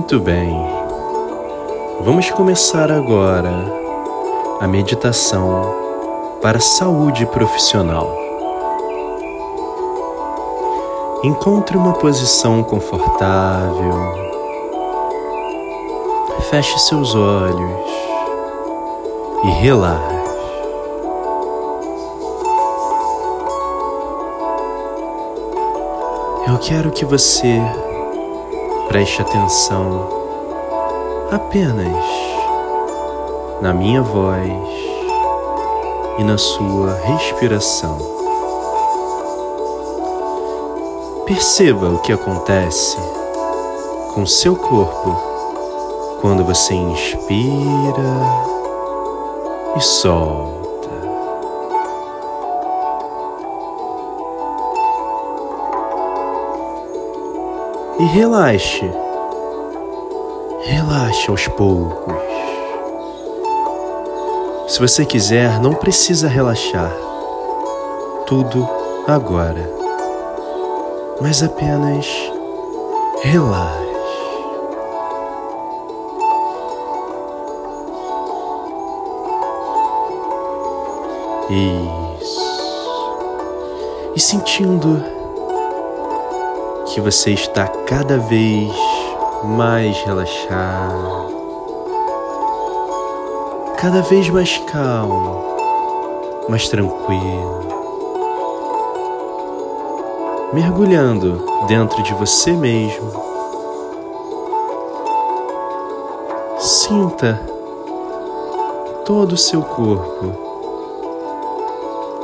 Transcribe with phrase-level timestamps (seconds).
[0.00, 0.50] Muito bem.
[2.00, 3.50] Vamos começar agora
[4.58, 5.74] a meditação
[6.40, 8.10] para saúde profissional.
[11.22, 13.92] Encontre uma posição confortável.
[16.48, 17.90] Feche seus olhos
[19.44, 20.14] e relaxe.
[26.48, 27.60] Eu quero que você
[28.90, 30.08] preste atenção
[31.30, 32.04] apenas
[33.62, 34.50] na minha voz
[36.18, 37.98] e na sua respiração.
[41.24, 42.96] Perceba o que acontece
[44.12, 45.16] com seu corpo
[46.20, 48.02] quando você inspira
[49.76, 50.59] e solta.
[58.00, 58.90] E relaxe.
[60.62, 62.14] Relaxe aos poucos.
[64.68, 66.90] Se você quiser, não precisa relaxar.
[68.26, 68.66] Tudo
[69.06, 69.70] agora.
[71.20, 72.06] Mas apenas
[73.22, 73.90] relaxe.
[81.50, 82.40] Isso.
[84.16, 85.19] E sentindo
[86.92, 88.72] que você está cada vez
[89.44, 91.34] mais relaxado,
[93.78, 95.40] cada vez mais calmo,
[96.48, 97.60] mais tranquilo,
[100.52, 103.12] mergulhando dentro de você mesmo.
[106.58, 107.40] Sinta
[109.04, 110.32] todo o seu corpo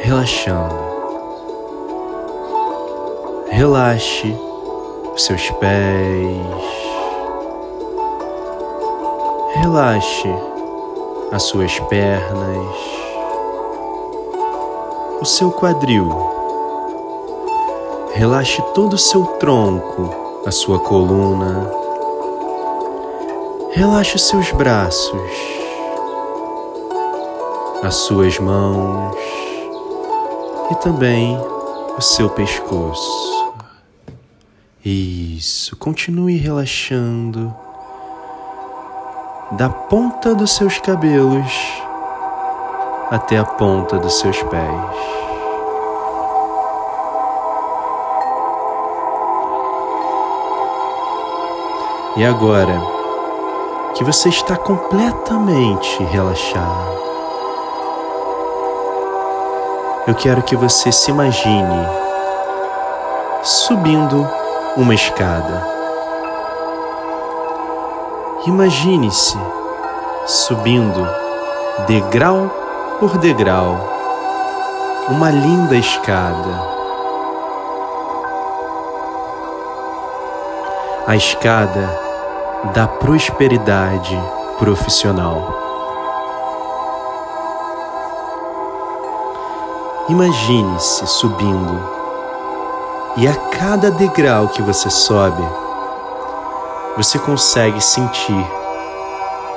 [0.00, 0.90] relaxando.
[3.48, 4.49] Relaxe
[5.22, 6.80] seus pés.
[9.54, 10.28] Relaxe
[11.30, 12.76] as suas pernas,
[15.20, 16.08] o seu quadril.
[18.12, 21.70] Relaxe todo o seu tronco, a sua coluna.
[23.72, 25.30] Relaxe os seus braços,
[27.82, 29.16] as suas mãos
[30.70, 31.38] e também
[31.96, 33.39] o seu pescoço.
[34.82, 37.54] Isso, continue relaxando
[39.52, 41.52] da ponta dos seus cabelos
[43.10, 44.96] até a ponta dos seus pés.
[52.16, 52.80] E agora
[53.96, 57.00] que você está completamente relaxado,
[60.06, 61.86] eu quero que você se imagine
[63.42, 64.39] subindo
[64.76, 65.66] uma escada.
[68.46, 69.36] Imagine-se
[70.26, 71.06] subindo
[71.86, 72.48] degrau
[73.00, 73.76] por degrau
[75.08, 76.70] uma linda escada.
[81.06, 82.00] A escada
[82.72, 84.16] da prosperidade
[84.58, 85.52] profissional.
[90.08, 91.99] Imagine-se subindo
[93.20, 95.46] e a cada degrau que você sobe,
[96.96, 98.46] você consegue sentir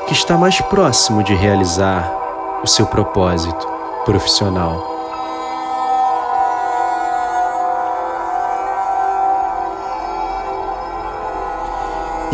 [0.06, 2.14] que está mais próximo de realizar
[2.62, 3.66] o seu propósito
[4.04, 4.86] profissional.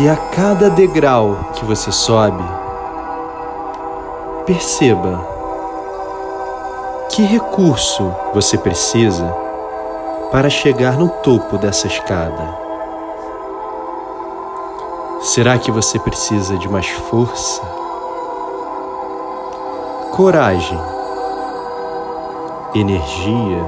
[0.00, 2.42] E a cada degrau que você sobe,
[4.46, 5.24] perceba
[7.08, 9.32] que recurso você precisa
[10.30, 12.56] para chegar no topo dessa escada?
[15.20, 17.60] Será que você precisa de mais força?
[20.12, 20.80] Coragem?
[22.74, 23.64] Energia?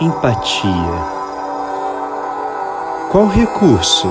[0.00, 1.22] Empatia?
[3.10, 4.08] Qual recurso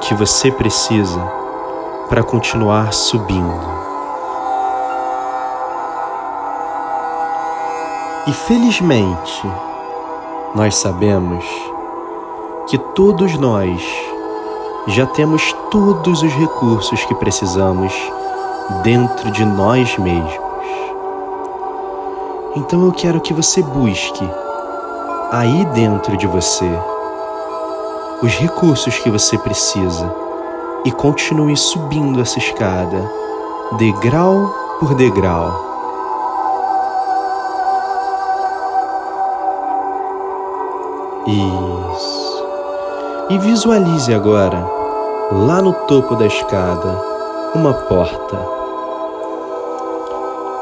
[0.00, 1.20] que você precisa
[2.08, 3.75] para continuar subindo?
[8.28, 9.46] E felizmente,
[10.52, 11.44] nós sabemos
[12.66, 13.80] que todos nós
[14.88, 17.94] já temos todos os recursos que precisamos
[18.82, 20.56] dentro de nós mesmos.
[22.56, 24.28] Então eu quero que você busque
[25.30, 26.68] aí dentro de você
[28.24, 30.12] os recursos que você precisa
[30.84, 33.08] e continue subindo essa escada,
[33.78, 35.65] degrau por degrau
[41.26, 42.46] Isso.
[43.30, 44.64] E visualize agora,
[45.32, 47.02] lá no topo da escada,
[47.52, 48.36] uma porta.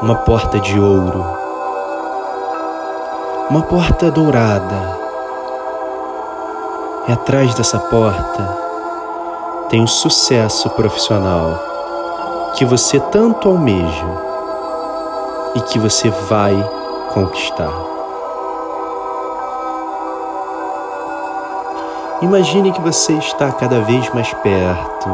[0.01, 1.23] Uma porta de ouro.
[3.47, 4.97] Uma porta dourada.
[7.07, 8.57] E atrás dessa porta
[9.69, 11.59] tem o sucesso profissional
[12.55, 14.07] que você tanto almeja
[15.53, 16.55] e que você vai
[17.13, 17.94] conquistar.
[22.21, 25.09] Imagine que você está cada vez mais perto,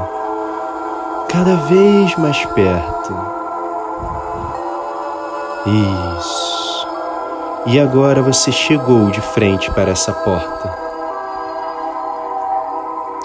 [1.28, 3.16] cada vez mais perto.
[5.66, 6.88] Isso.
[7.66, 10.78] E agora você chegou de frente para essa porta.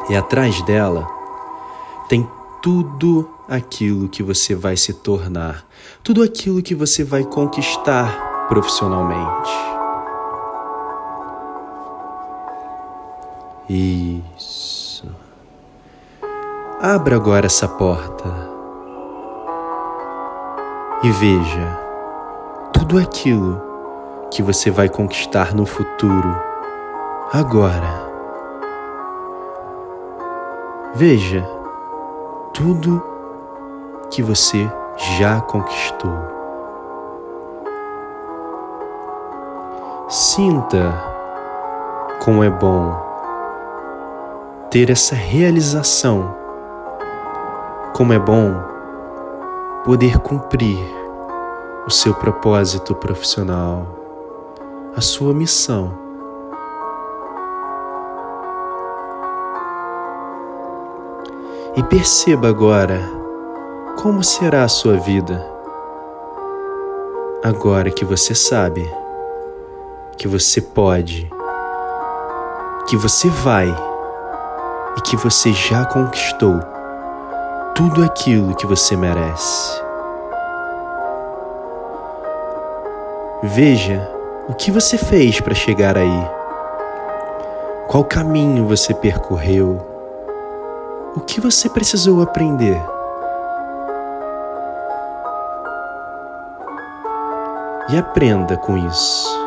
[0.08, 1.06] E atrás dela
[2.08, 2.28] tem
[2.62, 5.66] tudo aquilo que você vai se tornar,
[6.02, 9.75] tudo aquilo que você vai conquistar profissionalmente.
[13.68, 15.12] Isso.
[16.80, 18.28] Abra agora essa porta
[21.02, 21.80] e veja
[22.72, 23.60] tudo aquilo
[24.30, 26.36] que você vai conquistar no futuro,
[27.32, 28.06] agora.
[30.94, 31.44] Veja
[32.54, 33.02] tudo
[34.10, 34.70] que você
[35.18, 36.16] já conquistou.
[40.08, 40.94] Sinta
[42.24, 43.05] como é bom
[44.76, 46.36] ter essa realização.
[47.94, 48.62] Como é bom
[49.86, 50.78] poder cumprir
[51.86, 53.86] o seu propósito profissional,
[54.94, 55.98] a sua missão.
[61.74, 63.00] E perceba agora
[64.02, 65.42] como será a sua vida,
[67.42, 68.86] agora que você sabe
[70.18, 71.32] que você pode,
[72.86, 73.85] que você vai
[74.96, 76.60] e que você já conquistou
[77.74, 79.82] tudo aquilo que você merece.
[83.42, 84.10] Veja
[84.48, 86.30] o que você fez para chegar aí.
[87.86, 89.80] Qual caminho você percorreu?
[91.14, 92.80] O que você precisou aprender?
[97.90, 99.46] E aprenda com isso.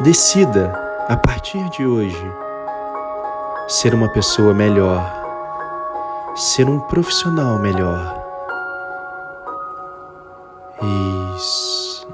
[0.00, 0.72] Decida,
[1.08, 2.43] a partir de hoje,
[3.66, 5.02] ser uma pessoa melhor,
[6.36, 8.22] ser um profissional melhor.
[11.36, 12.06] Isso.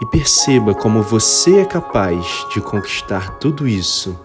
[0.00, 4.18] E perceba como você é capaz de conquistar tudo isso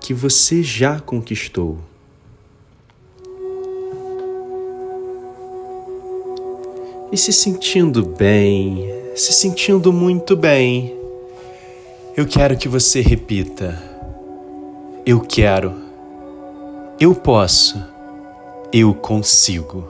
[0.00, 1.78] que você já conquistou.
[7.12, 10.98] E se sentindo bem, se sentindo muito bem,
[12.16, 13.93] eu quero que você repita.
[15.06, 15.74] Eu quero,
[16.98, 17.82] eu posso,
[18.72, 19.86] eu consigo.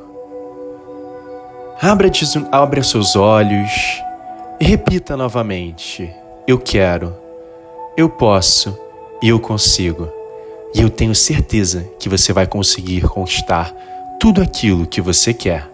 [1.80, 2.10] Abra,
[2.50, 3.70] abra seus olhos
[4.60, 6.10] e repita novamente:
[6.46, 7.14] Eu quero,
[7.96, 8.76] eu posso
[9.28, 10.08] eu consigo.
[10.74, 13.72] E eu tenho certeza que você vai conseguir conquistar
[14.20, 15.73] tudo aquilo que você quer.